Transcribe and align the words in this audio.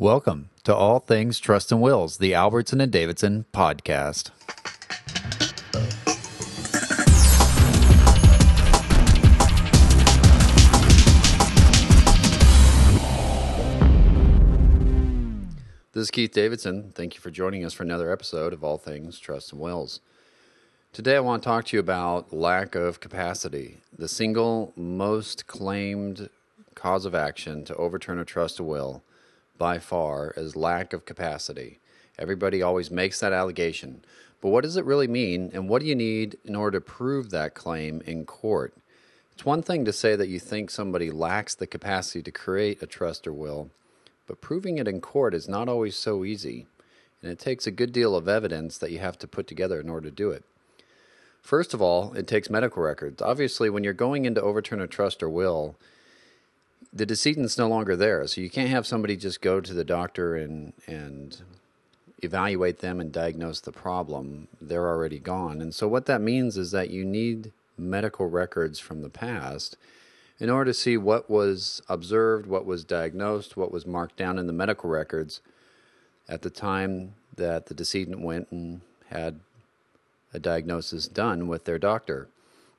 Welcome 0.00 0.48
to 0.64 0.74
All 0.74 0.98
Things 0.98 1.38
Trust 1.38 1.70
and 1.70 1.82
Wills, 1.82 2.16
the 2.16 2.32
Albertson 2.32 2.80
and 2.80 2.90
Davidson 2.90 3.44
podcast. 3.52 4.30
This 15.92 16.04
is 16.04 16.10
Keith 16.10 16.32
Davidson. 16.32 16.92
Thank 16.94 17.14
you 17.14 17.20
for 17.20 17.30
joining 17.30 17.62
us 17.66 17.74
for 17.74 17.82
another 17.82 18.10
episode 18.10 18.54
of 18.54 18.64
All 18.64 18.78
Things 18.78 19.18
Trust 19.18 19.52
and 19.52 19.60
Wills. 19.60 20.00
Today, 20.94 21.16
I 21.16 21.20
want 21.20 21.42
to 21.42 21.46
talk 21.46 21.66
to 21.66 21.76
you 21.76 21.80
about 21.80 22.32
lack 22.32 22.74
of 22.74 23.00
capacity, 23.00 23.82
the 23.94 24.08
single 24.08 24.72
most 24.76 25.46
claimed 25.46 26.30
cause 26.74 27.04
of 27.04 27.14
action 27.14 27.66
to 27.66 27.76
overturn 27.76 28.18
a 28.18 28.24
trust 28.24 28.58
or 28.58 28.64
will 28.64 29.02
by 29.60 29.78
far 29.78 30.32
is 30.38 30.56
lack 30.56 30.94
of 30.94 31.04
capacity. 31.04 31.80
Everybody 32.18 32.62
always 32.62 32.90
makes 32.90 33.20
that 33.20 33.34
allegation. 33.34 34.02
But 34.40 34.48
what 34.48 34.62
does 34.62 34.78
it 34.78 34.86
really 34.86 35.06
mean, 35.06 35.50
and 35.52 35.68
what 35.68 35.82
do 35.82 35.86
you 35.86 35.94
need 35.94 36.38
in 36.46 36.56
order 36.56 36.80
to 36.80 36.84
prove 36.84 37.28
that 37.28 37.54
claim 37.54 38.00
in 38.06 38.24
court? 38.24 38.72
It's 39.34 39.44
one 39.44 39.62
thing 39.62 39.84
to 39.84 39.92
say 39.92 40.16
that 40.16 40.30
you 40.30 40.38
think 40.38 40.70
somebody 40.70 41.10
lacks 41.10 41.54
the 41.54 41.66
capacity 41.66 42.22
to 42.22 42.30
create 42.30 42.82
a 42.82 42.86
trust 42.86 43.26
or 43.26 43.34
will, 43.34 43.68
but 44.26 44.40
proving 44.40 44.78
it 44.78 44.88
in 44.88 45.02
court 45.02 45.34
is 45.34 45.46
not 45.46 45.68
always 45.68 45.94
so 45.94 46.24
easy, 46.24 46.66
and 47.22 47.30
it 47.30 47.38
takes 47.38 47.66
a 47.66 47.70
good 47.70 47.92
deal 47.92 48.16
of 48.16 48.28
evidence 48.28 48.78
that 48.78 48.90
you 48.90 48.98
have 48.98 49.18
to 49.18 49.28
put 49.28 49.46
together 49.46 49.78
in 49.78 49.90
order 49.90 50.08
to 50.08 50.16
do 50.16 50.30
it. 50.30 50.42
First 51.42 51.74
of 51.74 51.82
all, 51.82 52.14
it 52.14 52.26
takes 52.26 52.48
medical 52.48 52.82
records. 52.82 53.20
Obviously, 53.20 53.68
when 53.68 53.84
you're 53.84 53.92
going 53.92 54.24
in 54.24 54.34
to 54.36 54.42
overturn 54.42 54.80
a 54.80 54.86
trust 54.86 55.22
or 55.22 55.28
will, 55.28 55.76
the 56.92 57.06
decedent's 57.06 57.58
no 57.58 57.68
longer 57.68 57.96
there, 57.96 58.26
so 58.26 58.40
you 58.40 58.50
can't 58.50 58.70
have 58.70 58.86
somebody 58.86 59.16
just 59.16 59.40
go 59.40 59.60
to 59.60 59.74
the 59.74 59.84
doctor 59.84 60.36
and 60.36 60.72
and 60.86 61.42
evaluate 62.22 62.80
them 62.80 63.00
and 63.00 63.12
diagnose 63.12 63.60
the 63.60 63.72
problem. 63.72 64.48
They're 64.60 64.88
already 64.88 65.18
gone, 65.18 65.60
and 65.60 65.74
so 65.74 65.88
what 65.88 66.06
that 66.06 66.20
means 66.20 66.56
is 66.56 66.70
that 66.72 66.90
you 66.90 67.04
need 67.04 67.52
medical 67.78 68.28
records 68.28 68.78
from 68.78 69.02
the 69.02 69.08
past 69.08 69.76
in 70.38 70.50
order 70.50 70.70
to 70.70 70.74
see 70.74 70.96
what 70.96 71.30
was 71.30 71.82
observed, 71.88 72.46
what 72.46 72.64
was 72.64 72.82
diagnosed, 72.82 73.56
what 73.56 73.70
was 73.70 73.86
marked 73.86 74.16
down 74.16 74.38
in 74.38 74.46
the 74.46 74.52
medical 74.52 74.88
records 74.88 75.40
at 76.28 76.42
the 76.42 76.50
time 76.50 77.14
that 77.36 77.66
the 77.66 77.74
decedent 77.74 78.20
went 78.20 78.50
and 78.50 78.80
had 79.10 79.40
a 80.32 80.38
diagnosis 80.38 81.06
done 81.08 81.46
with 81.46 81.64
their 81.64 81.78
doctor. 81.78 82.28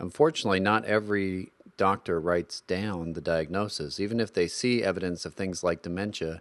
Unfortunately, 0.00 0.60
not 0.60 0.84
every 0.84 1.52
doctor 1.76 2.20
writes 2.20 2.60
down 2.62 3.12
the 3.12 3.20
diagnosis. 3.20 3.98
Even 3.98 4.20
if 4.20 4.32
they 4.32 4.46
see 4.46 4.82
evidence 4.82 5.24
of 5.24 5.34
things 5.34 5.64
like 5.64 5.82
dementia, 5.82 6.40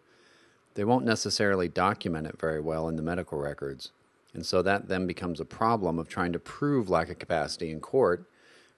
they 0.75 0.83
won't 0.83 1.05
necessarily 1.05 1.67
document 1.67 2.27
it 2.27 2.39
very 2.39 2.59
well 2.59 2.87
in 2.87 2.95
the 2.95 3.01
medical 3.01 3.37
records. 3.37 3.91
And 4.33 4.45
so 4.45 4.61
that 4.61 4.87
then 4.87 5.05
becomes 5.05 5.39
a 5.39 5.45
problem 5.45 5.99
of 5.99 6.09
trying 6.09 6.33
to 6.33 6.39
prove 6.39 6.89
lack 6.89 7.09
of 7.09 7.19
capacity 7.19 7.71
in 7.71 7.79
court 7.79 8.25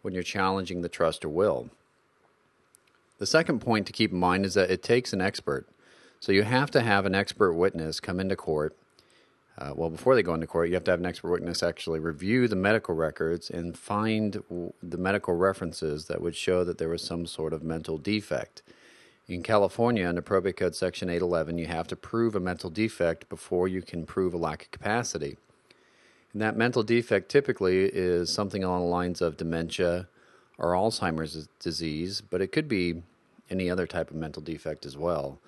when 0.02 0.14
you're 0.14 0.24
challenging 0.24 0.82
the 0.82 0.90
trust 0.90 1.24
or 1.24 1.30
will. 1.30 1.70
The 3.18 3.26
second 3.26 3.60
point 3.60 3.88
to 3.88 3.94
keep 3.94 4.12
in 4.12 4.20
mind 4.20 4.46
is 4.46 4.56
that 4.56 4.70
it 4.70 4.84
takes 4.84 5.14
an 5.14 5.22
expert. 5.22 5.66
So 6.20 6.32
you 6.32 6.44
have 6.44 6.70
to 6.72 6.82
have 6.82 7.06
an 7.06 7.16
expert 7.16 7.54
witness 7.54 8.00
come 8.00 8.20
into 8.20 8.36
court 8.36 8.76
uh, 9.58 9.72
well, 9.74 9.90
before 9.90 10.16
they 10.16 10.24
go 10.24 10.34
into 10.34 10.48
court, 10.48 10.68
you 10.68 10.74
have 10.74 10.84
to 10.84 10.92
have 10.92 11.00
an 11.00 11.06
expert 11.06 11.32
witness 11.32 11.64
actually 11.64 12.00
review 12.00 12.48
the 12.48 12.58
medical 12.58 12.94
records 12.94 13.50
and 13.50 13.78
find 13.78 14.34
w- 14.50 14.74
the 14.84 14.98
medical 14.98 15.34
references 15.34 16.06
that 16.06 16.22
would 16.22 16.36
show 16.36 16.66
that 16.66 16.78
there 16.78 16.90
was 16.90 17.02
some 17.02 17.26
sort 17.26 17.54
of 17.54 17.64
mental 17.64 17.98
defect. 17.98 18.62
In 19.28 19.42
California, 19.42 20.08
under 20.08 20.22
Probate 20.22 20.58
Code 20.58 20.76
Section 20.76 21.10
811, 21.10 21.58
you 21.58 21.68
have 21.68 21.88
to 21.88 21.96
prove 21.96 22.36
a 22.36 22.40
mental 22.40 22.70
defect 22.70 23.30
before 23.30 23.68
you 23.68 23.82
can 23.82 24.06
prove 24.06 24.34
a 24.34 24.38
lack 24.38 24.64
of 24.64 24.72
capacity. 24.72 25.38
And 26.34 26.42
that 26.42 26.58
mental 26.58 26.84
defect 26.84 27.30
typically 27.30 27.86
is 27.86 28.30
something 28.30 28.62
along 28.62 28.82
the 28.82 28.88
lines 28.88 29.22
of 29.22 29.38
dementia 29.38 30.10
or 30.58 30.74
Alzheimer's 30.74 31.48
disease, 31.60 32.22
but 32.22 32.42
it 32.42 32.52
could 32.52 32.68
be 32.68 33.04
any 33.50 33.70
other 33.70 33.88
type 33.88 34.12
of 34.12 34.18
mental 34.18 34.42
defect 34.42 34.86
as 34.86 34.98
well. 34.98 35.40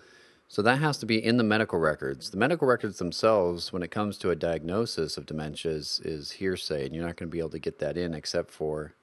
So 0.49 0.61
that 0.61 0.79
has 0.79 0.97
to 0.99 1.05
be 1.05 1.23
in 1.23 1.37
the 1.37 1.43
medical 1.43 1.77
records. 1.77 2.29
The 2.29 2.37
medical 2.37 2.67
records 2.67 2.99
themselves, 2.99 3.73
when 3.73 3.83
it 3.83 3.91
comes 3.91 4.17
to 4.19 4.29
a 4.29 4.35
diagnosis 4.35 5.17
of 5.17 5.25
dementia, 5.25 5.73
is, 5.73 5.99
is 6.05 6.31
hearsay, 6.31 6.85
and 6.85 6.95
you're 6.95 7.05
not 7.05 7.17
going 7.17 7.29
to 7.29 7.33
be 7.33 7.39
able 7.39 7.49
to 7.49 7.59
get 7.59 7.79
that 7.79 7.97
in 7.97 8.13
except 8.13 8.51
for 8.51 8.93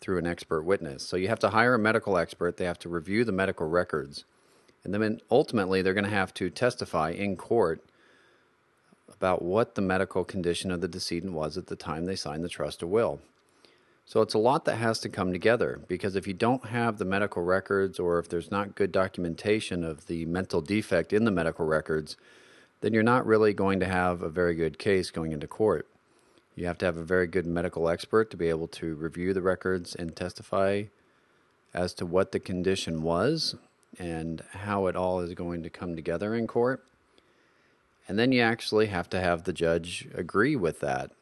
through 0.00 0.18
an 0.18 0.26
expert 0.26 0.62
witness. 0.62 1.04
So 1.04 1.16
you 1.16 1.28
have 1.28 1.38
to 1.40 1.50
hire 1.50 1.74
a 1.74 1.78
medical 1.78 2.18
expert. 2.18 2.56
They 2.56 2.64
have 2.64 2.80
to 2.80 2.88
review 2.88 3.24
the 3.24 3.30
medical 3.30 3.68
records, 3.68 4.24
and 4.82 4.92
then 4.92 5.20
ultimately 5.30 5.80
they're 5.80 5.94
going 5.94 6.04
to 6.04 6.10
have 6.10 6.34
to 6.34 6.50
testify 6.50 7.10
in 7.10 7.36
court 7.36 7.84
about 9.14 9.42
what 9.42 9.76
the 9.76 9.82
medical 9.82 10.24
condition 10.24 10.72
of 10.72 10.80
the 10.80 10.88
decedent 10.88 11.34
was 11.34 11.56
at 11.56 11.68
the 11.68 11.76
time 11.76 12.06
they 12.06 12.16
signed 12.16 12.42
the 12.42 12.48
trust 12.48 12.82
or 12.82 12.88
will. 12.88 13.20
So 14.04 14.20
it's 14.20 14.34
a 14.34 14.38
lot 14.38 14.64
that 14.64 14.76
has 14.76 14.98
to 15.00 15.08
come 15.08 15.32
together 15.32 15.80
because 15.88 16.16
if 16.16 16.26
you 16.26 16.34
don't 16.34 16.66
have 16.66 16.98
the 16.98 17.04
medical 17.04 17.42
records 17.42 17.98
or 17.98 18.18
if 18.18 18.28
there's 18.28 18.50
not 18.50 18.74
good 18.74 18.92
documentation 18.92 19.84
of 19.84 20.06
the 20.06 20.26
mental 20.26 20.60
defect 20.60 21.12
in 21.12 21.24
the 21.24 21.30
medical 21.30 21.64
records, 21.64 22.16
then 22.80 22.92
you're 22.92 23.02
not 23.02 23.26
really 23.26 23.54
going 23.54 23.80
to 23.80 23.86
have 23.86 24.22
a 24.22 24.28
very 24.28 24.54
good 24.54 24.78
case 24.78 25.10
going 25.10 25.32
into 25.32 25.46
court. 25.46 25.86
You 26.56 26.66
have 26.66 26.78
to 26.78 26.84
have 26.84 26.96
a 26.96 27.04
very 27.04 27.26
good 27.26 27.46
medical 27.46 27.88
expert 27.88 28.30
to 28.30 28.36
be 28.36 28.48
able 28.48 28.68
to 28.68 28.94
review 28.94 29.32
the 29.32 29.40
records 29.40 29.94
and 29.94 30.14
testify 30.14 30.84
as 31.72 31.94
to 31.94 32.04
what 32.04 32.32
the 32.32 32.40
condition 32.40 33.02
was 33.02 33.54
and 33.98 34.42
how 34.50 34.86
it 34.86 34.96
all 34.96 35.20
is 35.20 35.32
going 35.34 35.62
to 35.62 35.70
come 35.70 35.96
together 35.96 36.34
in 36.34 36.46
court. 36.46 36.84
And 38.08 38.18
then 38.18 38.32
you 38.32 38.42
actually 38.42 38.86
have 38.86 39.08
to 39.10 39.20
have 39.20 39.44
the 39.44 39.52
judge 39.52 40.08
agree 40.14 40.56
with 40.56 40.80
that 40.80 41.12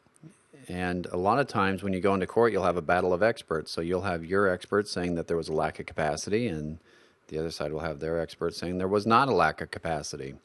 and 0.67 1.05
a 1.07 1.17
lot 1.17 1.39
of 1.39 1.47
times 1.47 1.83
when 1.83 1.93
you 1.93 1.99
go 1.99 2.13
into 2.13 2.27
court, 2.27 2.51
you'll 2.51 2.63
have 2.63 2.77
a 2.77 2.81
battle 2.81 3.13
of 3.13 3.23
experts. 3.23 3.71
So 3.71 3.81
you'll 3.81 4.01
have 4.01 4.25
your 4.25 4.47
experts 4.47 4.91
saying 4.91 5.15
that 5.15 5.27
there 5.27 5.37
was 5.37 5.49
a 5.49 5.53
lack 5.53 5.79
of 5.79 5.85
capacity, 5.85 6.47
and 6.47 6.79
the 7.27 7.39
other 7.39 7.51
side 7.51 7.71
will 7.71 7.79
have 7.79 7.99
their 7.99 8.19
experts 8.19 8.57
saying 8.57 8.77
there 8.77 8.87
was 8.87 9.07
not 9.07 9.27
a 9.27 9.33
lack 9.33 9.61
of 9.61 9.71
capacity. 9.71 10.35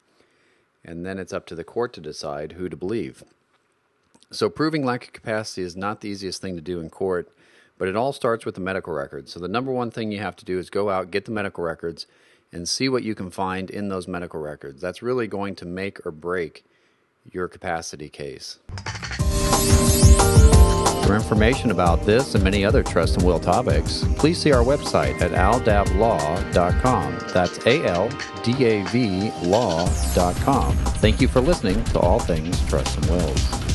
And 0.85 1.05
then 1.05 1.19
it's 1.19 1.33
up 1.33 1.47
to 1.47 1.55
the 1.55 1.65
court 1.65 1.93
to 1.95 2.01
decide 2.01 2.53
who 2.53 2.69
to 2.69 2.77
believe. 2.77 3.25
So 4.31 4.49
proving 4.49 4.85
lack 4.85 5.07
of 5.07 5.13
capacity 5.13 5.63
is 5.63 5.77
not 5.77 6.01
the 6.01 6.09
easiest 6.09 6.41
thing 6.41 6.57
to 6.57 6.63
do 6.63 6.81
in 6.81 6.91
court, 6.91 7.29
but 7.79 7.89
it 7.89 7.97
all 7.97 8.13
starts 8.13 8.45
with 8.45 8.55
the 8.55 8.61
medical 8.61 8.93
records. 8.93 9.33
So 9.33 9.41
the 9.41 9.49
number 9.49 9.73
one 9.73 9.91
thing 9.91 10.13
you 10.13 10.21
have 10.21 10.37
to 10.37 10.45
do 10.45 10.59
is 10.59 10.71
go 10.71 10.91
out, 10.91 11.11
get 11.11 11.25
the 11.25 11.33
medical 11.33 11.63
records, 11.63 12.07
and 12.53 12.69
see 12.69 12.89
what 12.89 13.03
you 13.03 13.15
can 13.15 13.31
find 13.31 13.71
in 13.71 13.89
those 13.89 14.09
medical 14.09 14.41
records. 14.41 14.81
That's 14.81 15.03
really 15.03 15.27
going 15.27 15.57
to 15.57 15.67
make 15.67 16.05
or 16.07 16.13
break 16.13 16.65
your 17.33 17.49
capacity 17.49 18.09
case. 18.09 18.59
For 21.07 21.15
information 21.15 21.71
about 21.71 22.03
this 22.03 22.35
and 22.35 22.43
many 22.43 22.65
other 22.65 22.83
trust 22.83 23.17
and 23.17 23.25
will 23.25 23.39
topics, 23.39 24.05
please 24.17 24.39
see 24.39 24.51
our 24.51 24.65
website 24.65 25.21
at 25.21 25.31
aldavlaw.com. 25.31 27.19
That's 27.33 27.65
A 27.65 27.85
L 27.87 28.11
D 28.43 28.65
A 28.65 28.83
V 28.87 29.31
law.com. 29.43 30.77
Thank 30.77 31.21
you 31.21 31.29
for 31.29 31.41
listening 31.41 31.85
to 31.85 32.01
All 32.01 32.19
Things 32.19 32.61
Trust 32.69 32.97
and 32.97 33.07
Wills. 33.07 33.66